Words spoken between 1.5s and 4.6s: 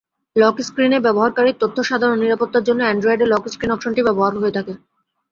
তথ্যসাধারণ নিরাপত্তার জন্য অ্যান্ড্রয়েডে লকস্ক্রিনে অপশনটি ব্যবহার করা হয়ে